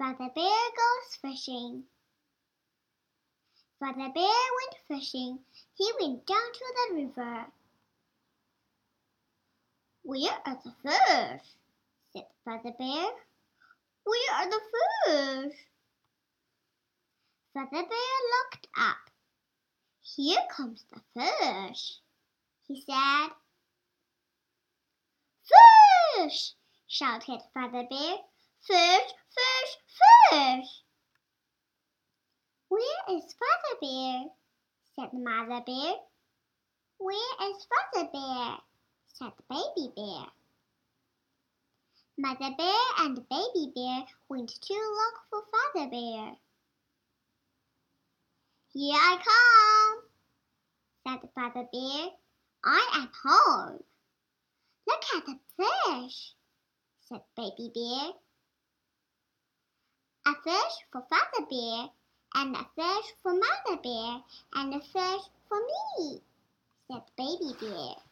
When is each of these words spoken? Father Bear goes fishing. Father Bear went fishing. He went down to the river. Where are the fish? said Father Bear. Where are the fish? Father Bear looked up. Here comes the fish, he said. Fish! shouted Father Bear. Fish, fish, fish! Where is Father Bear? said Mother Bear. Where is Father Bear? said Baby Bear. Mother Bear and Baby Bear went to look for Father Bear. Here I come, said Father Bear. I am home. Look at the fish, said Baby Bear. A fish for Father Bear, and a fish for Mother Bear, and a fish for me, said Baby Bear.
Father 0.00 0.30
Bear 0.34 0.44
goes 0.80 1.16
fishing. 1.20 1.84
Father 3.78 4.08
Bear 4.14 4.44
went 4.56 4.76
fishing. 4.88 5.38
He 5.74 5.92
went 6.00 6.24
down 6.24 6.52
to 6.54 6.64
the 6.88 6.94
river. 6.94 7.46
Where 10.02 10.38
are 10.46 10.58
the 10.64 10.72
fish? 10.82 11.48
said 12.14 12.24
Father 12.46 12.72
Bear. 12.78 13.10
Where 14.04 14.34
are 14.36 14.48
the 14.48 14.60
fish? 15.04 15.58
Father 17.52 17.70
Bear 17.70 18.16
looked 18.32 18.68
up. 18.78 19.10
Here 20.16 20.40
comes 20.50 20.82
the 20.90 21.02
fish, 21.14 21.98
he 22.66 22.80
said. 22.80 23.28
Fish! 26.16 26.54
shouted 26.88 27.42
Father 27.52 27.86
Bear. 27.90 28.16
Fish, 28.62 29.12
fish, 29.34 29.78
fish! 30.30 30.82
Where 33.06 33.16
is 33.16 33.34
Father 33.34 33.78
Bear? 33.80 34.24
said 34.94 35.12
Mother 35.12 35.62
Bear. 35.64 35.94
Where 36.98 37.50
is 37.50 37.66
Father 37.66 38.08
Bear? 38.12 38.58
said 39.06 39.32
Baby 39.48 39.92
Bear. 39.96 40.26
Mother 42.18 42.54
Bear 42.56 42.80
and 42.98 43.28
Baby 43.28 43.72
Bear 43.74 44.04
went 44.28 44.50
to 44.50 44.74
look 44.74 45.14
for 45.30 45.42
Father 45.50 45.90
Bear. 45.90 46.36
Here 48.72 48.96
I 48.96 50.02
come, 51.06 51.20
said 51.20 51.30
Father 51.34 51.68
Bear. 51.72 52.10
I 52.64 52.90
am 52.94 53.10
home. 53.24 53.82
Look 54.86 55.02
at 55.16 55.26
the 55.26 55.38
fish, 55.56 56.34
said 57.08 57.22
Baby 57.36 57.70
Bear. 57.74 58.12
A 60.26 60.42
fish 60.42 60.76
for 60.92 61.02
Father 61.08 61.46
Bear, 61.48 61.88
and 62.34 62.56
a 62.56 62.66
fish 62.76 63.14
for 63.22 63.32
Mother 63.32 63.80
Bear, 63.82 64.22
and 64.54 64.74
a 64.74 64.80
fish 64.80 65.28
for 65.48 65.58
me, 65.58 66.20
said 66.90 67.02
Baby 67.16 67.54
Bear. 67.60 68.09